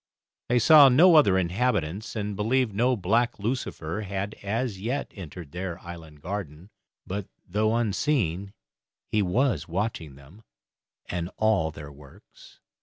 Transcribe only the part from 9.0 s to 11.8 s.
he was watching them and all